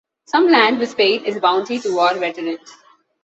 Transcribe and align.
Some 0.25 0.47
land 0.47 0.79
was 0.79 0.95
paid 0.95 1.25
as 1.27 1.39
bounty 1.39 1.77
to 1.77 1.93
war 1.93 2.11
veterans. 2.15 2.75